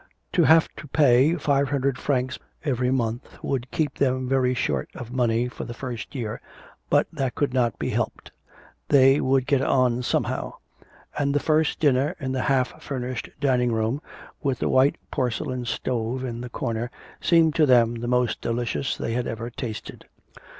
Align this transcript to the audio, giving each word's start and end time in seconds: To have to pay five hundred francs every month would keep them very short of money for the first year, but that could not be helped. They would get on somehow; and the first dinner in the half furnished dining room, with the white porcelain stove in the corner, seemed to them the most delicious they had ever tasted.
To 0.33 0.45
have 0.45 0.67
to 0.77 0.87
pay 0.87 1.35
five 1.35 1.69
hundred 1.69 1.99
francs 1.99 2.39
every 2.65 2.89
month 2.89 3.37
would 3.43 3.69
keep 3.69 3.99
them 3.99 4.27
very 4.27 4.55
short 4.55 4.89
of 4.95 5.11
money 5.11 5.47
for 5.47 5.63
the 5.63 5.75
first 5.75 6.15
year, 6.15 6.41
but 6.89 7.05
that 7.13 7.35
could 7.35 7.53
not 7.53 7.77
be 7.77 7.91
helped. 7.91 8.31
They 8.87 9.21
would 9.21 9.45
get 9.45 9.61
on 9.61 10.01
somehow; 10.01 10.53
and 11.19 11.35
the 11.35 11.39
first 11.39 11.79
dinner 11.79 12.15
in 12.19 12.31
the 12.31 12.41
half 12.41 12.81
furnished 12.81 13.29
dining 13.39 13.71
room, 13.71 14.01
with 14.41 14.57
the 14.57 14.69
white 14.69 14.95
porcelain 15.11 15.65
stove 15.65 16.23
in 16.23 16.41
the 16.41 16.49
corner, 16.49 16.89
seemed 17.21 17.53
to 17.57 17.67
them 17.67 17.93
the 17.93 18.07
most 18.07 18.41
delicious 18.41 18.97
they 18.97 19.13
had 19.13 19.27
ever 19.27 19.51
tasted. 19.51 20.05